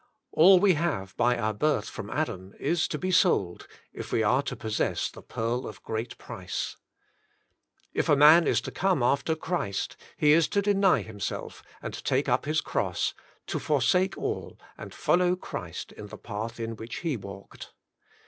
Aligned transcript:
All 0.31 0.59
we 0.59 0.73
have 0.73 1.15
by 1.15 1.37
our 1.37 1.53
birth 1.53 1.87
from 1.87 2.09
Adam, 2.09 2.55
is 2.59 2.87
to 2.87 2.97
be 2.97 3.11
sold, 3.11 3.67
if 3.93 4.11
we 4.11 4.23
are 4.23 4.41
to 4.41 4.55
possess 4.55 5.07
the 5.11 5.21
pearl 5.21 5.67
of 5.67 5.83
great 5.83 6.17
price. 6.17 6.75
If 7.93 8.09
a 8.09 8.15
man 8.15 8.47
is 8.47 8.61
to 8.61 8.71
come 8.71 9.03
after 9.03 9.35
Christ, 9.35 9.95
he 10.17 10.31
is 10.31 10.47
to 10.47 10.61
deny 10.63 11.03
himself, 11.03 11.61
and 11.83 11.93
take 12.03 12.27
up 12.27 12.45
his 12.45 12.61
cross, 12.61 13.13
to 13.45 13.59
forsake 13.59 14.17
all 14.17 14.57
and 14.75 14.91
follow 14.91 15.35
Christ 15.35 15.91
in 15.91 16.07
the 16.07 16.17
path 16.17 16.59
in 16.59 16.77
which 16.77 17.01
He 17.01 17.15
walked. 17.15 17.71